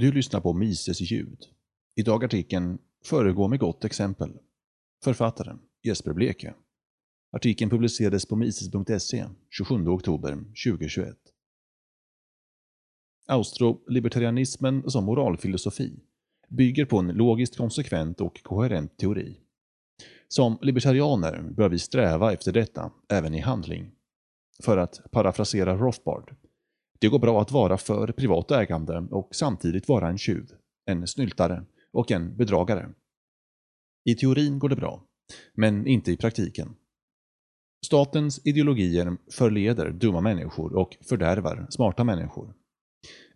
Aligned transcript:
Du 0.00 0.12
lyssnar 0.12 0.40
på 0.40 0.52
Mises 0.52 1.00
ljud. 1.00 1.38
Idag 1.96 2.24
artikeln 2.24 2.78
Föregå 3.04 3.48
med 3.48 3.58
gott 3.58 3.84
exempel. 3.84 4.38
Författaren 5.04 5.58
Jesper 5.82 6.12
Bleke. 6.12 6.54
Artikeln 7.32 7.70
publicerades 7.70 8.26
på 8.26 8.36
mises.se 8.36 9.26
27 9.50 9.88
oktober 9.88 10.36
2021. 10.66 11.16
Austrolibertarianismen 13.26 14.90
som 14.90 15.04
moralfilosofi 15.04 16.00
bygger 16.48 16.84
på 16.84 16.98
en 16.98 17.08
logiskt 17.08 17.56
konsekvent 17.56 18.20
och 18.20 18.42
koherent 18.42 18.98
teori. 18.98 19.40
Som 20.28 20.58
libertarianer 20.62 21.42
bör 21.56 21.68
vi 21.68 21.78
sträva 21.78 22.32
efter 22.32 22.52
detta 22.52 22.92
även 23.08 23.34
i 23.34 23.40
handling. 23.40 23.90
För 24.62 24.76
att 24.76 25.00
parafrasera 25.10 25.76
Rothbard 25.76 26.34
det 27.00 27.08
går 27.08 27.18
bra 27.18 27.40
att 27.40 27.52
vara 27.52 27.78
för 27.78 28.12
privat 28.12 28.50
ägande 28.50 29.06
och 29.10 29.28
samtidigt 29.30 29.88
vara 29.88 30.08
en 30.08 30.18
tjuv, 30.18 30.50
en 30.86 31.06
snyltare 31.06 31.64
och 31.92 32.10
en 32.10 32.36
bedragare. 32.36 32.88
I 34.04 34.14
teorin 34.14 34.58
går 34.58 34.68
det 34.68 34.76
bra, 34.76 35.02
men 35.54 35.86
inte 35.86 36.12
i 36.12 36.16
praktiken. 36.16 36.74
Statens 37.86 38.40
ideologier 38.46 39.16
förleder 39.30 39.90
dumma 39.90 40.20
människor 40.20 40.76
och 40.76 40.96
fördärvar 41.08 41.66
smarta 41.70 42.04
människor. 42.04 42.54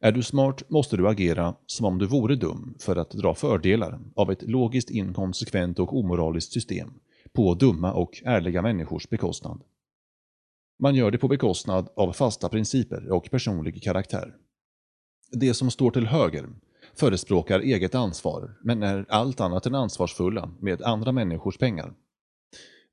Är 0.00 0.12
du 0.12 0.22
smart 0.22 0.70
måste 0.70 0.96
du 0.96 1.08
agera 1.08 1.54
som 1.66 1.86
om 1.86 1.98
du 1.98 2.06
vore 2.06 2.36
dum 2.36 2.74
för 2.80 2.96
att 2.96 3.10
dra 3.10 3.34
fördelar 3.34 4.00
av 4.14 4.30
ett 4.30 4.42
logiskt 4.42 4.90
inkonsekvent 4.90 5.78
och 5.78 5.98
omoraliskt 5.98 6.52
system 6.52 6.90
på 7.32 7.54
dumma 7.54 7.92
och 7.92 8.22
ärliga 8.24 8.62
människors 8.62 9.08
bekostnad. 9.08 9.62
Man 10.78 10.94
gör 10.94 11.10
det 11.10 11.18
på 11.18 11.28
bekostnad 11.28 11.88
av 11.96 12.12
fasta 12.12 12.48
principer 12.48 13.12
och 13.12 13.30
personlig 13.30 13.82
karaktär. 13.82 14.34
Det 15.32 15.54
som 15.54 15.70
står 15.70 15.90
till 15.90 16.06
höger 16.06 16.48
förespråkar 16.94 17.60
eget 17.60 17.94
ansvar, 17.94 18.56
men 18.62 18.82
är 18.82 19.06
allt 19.08 19.40
annat 19.40 19.66
än 19.66 19.74
ansvarsfulla 19.74 20.50
med 20.60 20.82
andra 20.82 21.12
människors 21.12 21.58
pengar. 21.58 21.94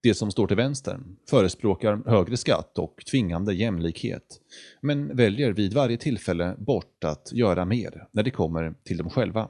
Det 0.03 0.13
som 0.13 0.31
står 0.31 0.47
till 0.47 0.57
vänster 0.57 0.99
förespråkar 1.29 2.09
högre 2.09 2.37
skatt 2.37 2.77
och 2.77 3.03
tvingande 3.11 3.53
jämlikhet, 3.53 4.41
men 4.81 5.15
väljer 5.15 5.51
vid 5.53 5.73
varje 5.73 5.97
tillfälle 5.97 6.55
bort 6.57 7.03
att 7.03 7.31
göra 7.33 7.65
mer 7.65 8.07
när 8.11 8.23
det 8.23 8.31
kommer 8.31 8.73
till 8.83 8.97
dem 8.97 9.09
själva. 9.09 9.49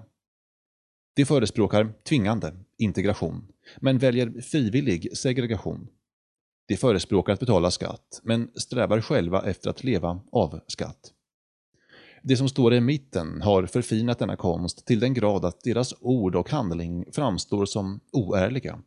De 1.16 1.26
förespråkar 1.26 1.94
tvingande 2.10 2.54
integration, 2.78 3.48
men 3.80 3.98
väljer 3.98 4.42
frivillig 4.42 5.18
segregation 5.18 5.88
de 6.68 6.78
förespråkar 6.78 7.34
att 7.34 7.40
betala 7.40 7.72
skatt, 7.72 8.22
men 8.24 8.52
strävar 8.56 9.02
själva 9.02 9.42
efter 9.42 9.70
att 9.70 9.84
leva 9.84 10.20
av 10.32 10.60
skatt. 10.68 11.12
De 12.24 12.36
som 12.36 12.50
står 12.50 12.74
i 12.74 12.82
mitten 12.82 13.42
har 13.42 13.66
förfinat 13.66 14.20
denna 14.20 14.36
konst 14.36 14.86
till 14.86 15.00
den 15.00 15.14
grad 15.14 15.46
att 15.46 15.64
deras 15.64 15.94
ord 16.00 16.36
och 16.36 16.50
handling 16.50 17.06
framstår 17.12 17.66
som 17.66 18.00
oärliga. 18.12 18.80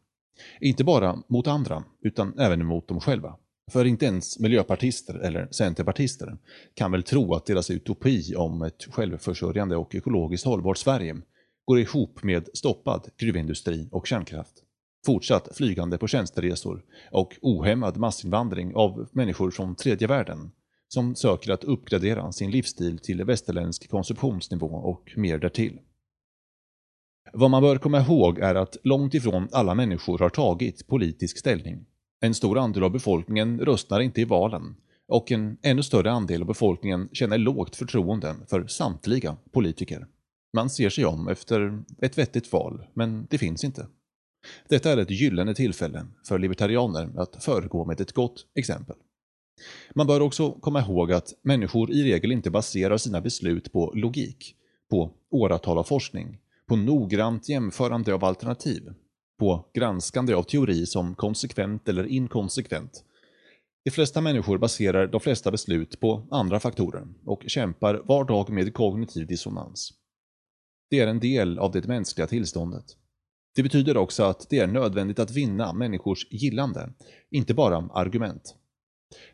Inte 0.60 0.84
bara 0.84 1.18
mot 1.28 1.46
andra, 1.46 1.84
utan 2.02 2.38
även 2.38 2.66
mot 2.66 2.88
dem 2.88 3.00
själva. 3.00 3.36
För 3.70 3.84
inte 3.84 4.06
ens 4.06 4.38
miljöpartister 4.38 5.14
eller 5.14 5.48
centerpartister 5.50 6.36
kan 6.74 6.92
väl 6.92 7.02
tro 7.02 7.34
att 7.34 7.46
deras 7.46 7.70
utopi 7.70 8.34
om 8.36 8.62
ett 8.62 8.84
självförsörjande 8.90 9.76
och 9.76 9.94
ekologiskt 9.94 10.46
hållbart 10.46 10.78
Sverige 10.78 11.16
går 11.64 11.78
ihop 11.78 12.22
med 12.22 12.48
stoppad 12.54 13.08
gruvindustri 13.16 13.88
och 13.92 14.06
kärnkraft 14.06 14.63
fortsatt 15.04 15.56
flygande 15.56 15.98
på 15.98 16.06
tjänsteresor 16.06 16.84
och 17.10 17.34
ohämmad 17.42 17.96
massinvandring 17.96 18.74
av 18.74 19.08
människor 19.12 19.50
från 19.50 19.74
tredje 19.74 20.08
världen 20.08 20.50
som 20.88 21.14
söker 21.14 21.52
att 21.52 21.64
uppgradera 21.64 22.32
sin 22.32 22.50
livsstil 22.50 22.98
till 22.98 23.24
västerländsk 23.24 23.90
konsumtionsnivå 23.90 24.66
och 24.66 25.12
mer 25.16 25.38
därtill. 25.38 25.78
Vad 27.32 27.50
man 27.50 27.62
bör 27.62 27.78
komma 27.78 28.00
ihåg 28.00 28.38
är 28.38 28.54
att 28.54 28.76
långt 28.84 29.14
ifrån 29.14 29.48
alla 29.52 29.74
människor 29.74 30.18
har 30.18 30.28
tagit 30.28 30.86
politisk 30.86 31.38
ställning. 31.38 31.86
En 32.20 32.34
stor 32.34 32.58
andel 32.58 32.84
av 32.84 32.90
befolkningen 32.90 33.60
röstar 33.60 34.00
inte 34.00 34.20
i 34.20 34.24
valen 34.24 34.76
och 35.08 35.32
en 35.32 35.58
ännu 35.62 35.82
större 35.82 36.10
andel 36.10 36.40
av 36.40 36.46
befolkningen 36.46 37.08
känner 37.12 37.38
lågt 37.38 37.76
förtroende 37.76 38.34
för 38.50 38.66
samtliga 38.66 39.36
politiker. 39.52 40.06
Man 40.52 40.70
ser 40.70 40.90
sig 40.90 41.04
om 41.04 41.28
efter 41.28 41.82
ett 41.98 42.18
vettigt 42.18 42.52
val, 42.52 42.86
men 42.94 43.26
det 43.30 43.38
finns 43.38 43.64
inte. 43.64 43.86
Detta 44.68 44.92
är 44.92 44.96
ett 44.96 45.10
gyllene 45.10 45.54
tillfälle 45.54 46.06
för 46.28 46.38
libertarianer 46.38 47.10
att 47.16 47.44
föregå 47.44 47.84
med 47.84 48.00
ett 48.00 48.12
gott 48.12 48.46
exempel. 48.54 48.96
Man 49.94 50.06
bör 50.06 50.20
också 50.20 50.52
komma 50.52 50.80
ihåg 50.80 51.12
att 51.12 51.34
människor 51.42 51.90
i 51.90 52.02
regel 52.02 52.32
inte 52.32 52.50
baserar 52.50 52.96
sina 52.96 53.20
beslut 53.20 53.72
på 53.72 53.92
logik, 53.94 54.56
på 54.90 55.10
åratal 55.30 55.78
av 55.78 55.84
forskning, 55.84 56.38
på 56.68 56.76
noggrant 56.76 57.48
jämförande 57.48 58.14
av 58.14 58.24
alternativ, 58.24 58.92
på 59.38 59.70
granskande 59.74 60.34
av 60.34 60.42
teori 60.42 60.86
som 60.86 61.14
konsekvent 61.14 61.88
eller 61.88 62.06
inkonsekvent. 62.06 63.04
De 63.84 63.90
flesta 63.90 64.20
människor 64.20 64.58
baserar 64.58 65.06
de 65.06 65.20
flesta 65.20 65.50
beslut 65.50 66.00
på 66.00 66.26
andra 66.30 66.60
faktorer 66.60 67.06
och 67.24 67.42
kämpar 67.46 68.02
var 68.04 68.24
dag 68.24 68.50
med 68.50 68.74
kognitiv 68.74 69.26
dissonans. 69.26 69.92
Det 70.90 71.00
är 71.00 71.06
en 71.06 71.20
del 71.20 71.58
av 71.58 71.72
det 71.72 71.86
mänskliga 71.86 72.26
tillståndet. 72.26 72.84
Det 73.54 73.62
betyder 73.62 73.96
också 73.96 74.22
att 74.22 74.46
det 74.50 74.58
är 74.58 74.66
nödvändigt 74.66 75.18
att 75.18 75.30
vinna 75.30 75.72
människors 75.72 76.26
gillande, 76.30 76.92
inte 77.30 77.54
bara 77.54 77.76
argument. 77.76 78.56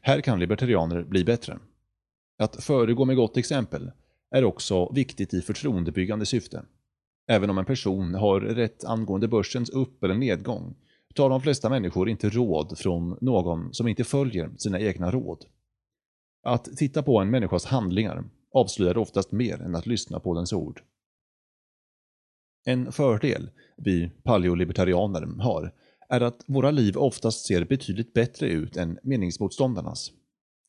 Här 0.01 0.21
kan 0.21 0.39
libertarianer 0.39 1.05
bli 1.05 1.25
bättre. 1.25 1.59
Att 2.39 2.65
föregå 2.65 3.05
med 3.05 3.17
gott 3.17 3.37
exempel 3.37 3.91
är 4.31 4.45
också 4.45 4.93
viktigt 4.93 5.35
i 5.35 5.41
förtroendebyggande 5.41 6.27
syfte. 6.27 6.63
Även 7.29 7.51
om 7.51 7.59
en 7.59 7.65
person 7.65 8.15
har 8.15 8.41
rätt 8.41 8.85
angående 8.85 9.29
börsens 9.29 9.71
upp 9.71 10.05
eller 10.05 10.15
nedgång 10.15 10.75
tar 11.15 11.31
de 11.31 11.41
flesta 11.41 11.69
människor 11.69 12.09
inte 12.09 12.29
råd 12.29 12.79
från 12.79 13.19
någon 13.21 13.75
som 13.75 13.89
inte 13.89 14.05
följer 14.05 14.51
sina 14.57 14.81
egna 14.81 15.11
råd. 15.11 15.45
Att 16.43 16.65
titta 16.65 17.03
på 17.03 17.19
en 17.19 17.31
människas 17.31 17.65
handlingar 17.65 18.25
avslöjar 18.53 18.99
oftast 18.99 19.33
mer 19.33 19.63
än 19.63 19.75
att 19.75 19.87
lyssna 19.87 20.21
på 20.21 20.35
dens 20.35 20.53
ord. 20.53 20.83
En 22.71 22.93
fördel 22.93 23.51
vi 23.77 24.11
paleolibertarianer 24.23 25.43
har 25.43 25.73
är 26.09 26.21
att 26.21 26.45
våra 26.47 26.71
liv 26.71 26.97
oftast 26.97 27.47
ser 27.47 27.65
betydligt 27.65 28.13
bättre 28.13 28.49
ut 28.49 28.77
än 28.77 28.99
meningsmotståndarnas. 29.03 30.11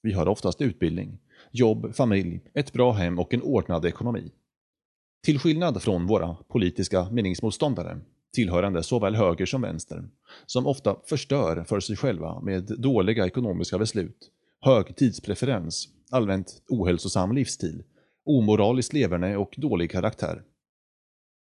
Vi 0.02 0.14
har 0.14 0.28
oftast 0.28 0.62
utbildning, 0.62 1.20
jobb, 1.52 1.96
familj, 1.96 2.42
ett 2.54 2.74
bra 2.74 2.92
hem 2.92 3.20
och 3.20 3.34
en 3.34 3.42
ordnad 3.42 3.86
ekonomi. 3.86 4.32
Till 5.24 5.40
skillnad 5.40 5.82
från 5.82 6.08
våra 6.08 6.36
politiska 6.48 7.10
meningsmotståndare, 7.12 8.00
tillhörande 8.34 8.84
såväl 8.84 9.16
höger 9.16 9.46
som 9.46 9.62
vänster, 9.62 10.04
som 10.46 10.68
ofta 10.68 10.96
förstör 11.06 11.64
för 11.64 11.80
sig 11.80 11.96
själva 11.96 12.42
med 12.42 12.64
dåliga 12.64 13.26
ekonomiska 13.26 13.78
beslut, 13.78 14.32
hög 14.62 14.96
tidspreferens, 14.96 15.88
allmänt 16.12 16.62
ohälsosam 16.70 17.36
livsstil, 17.36 17.84
omoraliskt 18.26 18.94
leverne 18.94 19.38
och 19.38 19.54
dålig 19.58 19.92
karaktär. 19.92 20.44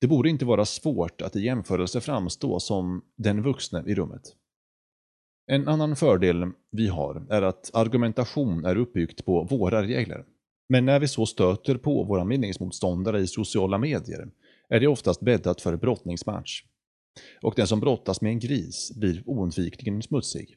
Det 0.01 0.07
borde 0.07 0.31
inte 0.31 0.45
vara 0.45 0.65
svårt 0.65 1.23
att 1.23 1.37
i 1.37 1.41
jämförelse 1.41 2.01
framstå 2.01 2.61
som 2.61 3.05
den 3.17 3.43
vuxne 3.43 3.85
i 3.87 3.95
rummet. 3.95 4.23
En 5.47 5.69
annan 5.69 5.97
fördel 5.97 6.53
vi 6.71 6.89
har 6.89 7.27
är 7.31 7.43
att 7.43 7.71
argumentation 7.75 8.65
är 8.65 8.77
uppbyggt 8.77 9.25
på 9.25 9.45
våra 9.45 9.83
regler. 9.83 10.25
Men 10.69 10.85
när 10.85 11.01
vi 11.01 11.09
så 11.09 11.27
stöter 11.27 11.75
på 11.75 12.05
våra 12.05 12.25
meningsmotståndare 12.25 13.21
i 13.21 13.27
sociala 13.27 13.79
medier 13.79 14.31
är 14.69 14.81
det 14.81 14.87
oftast 14.87 15.21
bäddat 15.21 15.61
för 15.61 15.77
brottningsmatch. 15.77 16.65
Och 17.43 17.55
den 17.57 17.67
som 17.67 17.81
brottas 17.81 18.21
med 18.21 18.33
en 18.33 18.39
gris 18.39 18.93
blir 18.97 19.23
oundvikligen 19.27 20.03
smutsig. 20.03 20.57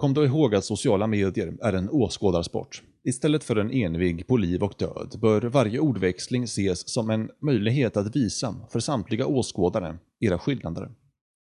Kom 0.00 0.14
då 0.14 0.24
ihåg 0.24 0.54
att 0.54 0.64
sociala 0.64 1.06
medier 1.06 1.56
är 1.62 1.72
en 1.72 1.90
åskådarsport. 1.90 2.82
Istället 3.04 3.44
för 3.44 3.56
en 3.56 3.70
envig 3.70 4.26
på 4.26 4.36
liv 4.36 4.62
och 4.62 4.74
död 4.78 5.18
bör 5.20 5.42
varje 5.42 5.78
ordväxling 5.78 6.42
ses 6.44 6.88
som 6.88 7.10
en 7.10 7.30
möjlighet 7.42 7.96
att 7.96 8.16
visa 8.16 8.54
för 8.72 8.80
samtliga 8.80 9.26
åskådare 9.26 9.98
era 10.20 10.38
skillnader. 10.38 10.90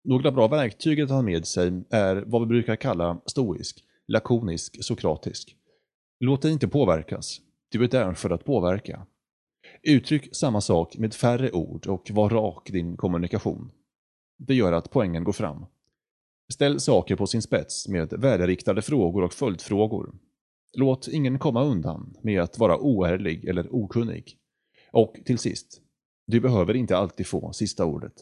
Några 0.04 0.32
bra 0.32 0.48
verktyg 0.48 1.02
att 1.02 1.10
ha 1.10 1.22
med 1.22 1.48
sig 1.48 1.84
är 1.90 2.24
vad 2.28 2.42
vi 2.42 2.48
brukar 2.48 2.76
kalla 2.76 3.22
stoisk, 3.26 3.84
lakonisk, 4.08 4.84
sokratisk. 4.84 5.56
Låt 6.20 6.42
dig 6.42 6.52
inte 6.52 6.68
påverkas. 6.68 7.38
Du 7.72 7.84
är 7.84 7.88
där 7.88 8.14
för 8.14 8.30
att 8.30 8.46
påverka. 8.46 9.06
Uttryck 9.84 10.36
samma 10.36 10.62
sak 10.62 10.98
med 10.98 11.14
färre 11.14 11.52
ord 11.52 11.88
och 11.88 12.12
var 12.12 12.30
rak 12.30 12.70
i 12.70 12.74
din 12.74 12.98
kommunikation. 12.98 13.72
Det 14.38 14.56
gör 14.56 14.74
att 14.74 14.92
poängen 14.92 15.24
går 15.24 15.34
fram. 15.34 15.66
Ställ 16.54 16.80
saker 16.80 17.16
på 17.16 17.28
sin 17.28 17.42
spets 17.42 17.88
med 17.88 18.14
värderiktade 18.14 18.82
frågor 18.82 19.24
och 19.24 19.34
följdfrågor. 19.34 20.16
Låt 20.74 21.08
ingen 21.08 21.40
komma 21.40 21.64
undan 21.64 22.18
med 22.22 22.42
att 22.42 22.60
vara 22.60 22.78
oärlig 22.78 23.46
eller 23.46 23.76
okunnig. 23.76 24.38
Och 24.92 25.16
till 25.26 25.38
sist, 25.38 25.82
du 26.28 26.40
behöver 26.40 26.74
inte 26.74 26.98
alltid 26.98 27.28
få 27.28 27.54
sista 27.54 27.86
ordet. 27.86 28.14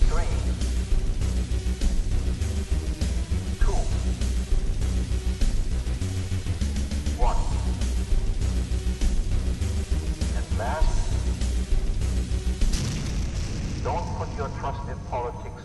Three, 0.00 0.26
two, 3.60 3.72
one, 7.20 7.36
and 10.36 10.58
last 10.58 10.97
your 14.38 14.48
trusted 14.60 14.96
politics. 15.10 15.57